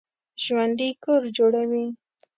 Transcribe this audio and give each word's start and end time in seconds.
ژوندي 0.43 0.89
کور 1.03 1.21
جوړوي 1.37 1.85